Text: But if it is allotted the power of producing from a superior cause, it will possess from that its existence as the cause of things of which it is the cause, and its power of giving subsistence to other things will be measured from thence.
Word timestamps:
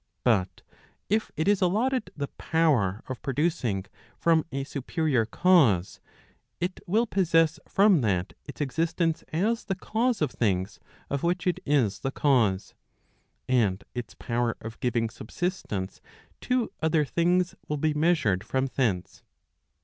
But 0.23 0.63
if 1.09 1.29
it 1.37 1.47
is 1.47 1.61
allotted 1.61 2.09
the 2.17 2.29
power 2.29 3.03
of 3.07 3.21
producing 3.21 3.85
from 4.17 4.45
a 4.51 4.63
superior 4.63 5.27
cause, 5.27 5.99
it 6.59 6.79
will 6.87 7.05
possess 7.05 7.59
from 7.67 8.01
that 8.01 8.33
its 8.45 8.61
existence 8.61 9.21
as 9.31 9.65
the 9.65 9.75
cause 9.75 10.19
of 10.19 10.31
things 10.31 10.79
of 11.11 11.21
which 11.21 11.45
it 11.45 11.59
is 11.67 11.99
the 11.99 12.09
cause, 12.09 12.73
and 13.47 13.83
its 13.93 14.15
power 14.15 14.57
of 14.59 14.79
giving 14.79 15.07
subsistence 15.07 16.01
to 16.39 16.71
other 16.81 17.05
things 17.05 17.53
will 17.67 17.77
be 17.77 17.93
measured 17.93 18.43
from 18.43 18.71
thence. 18.75 19.21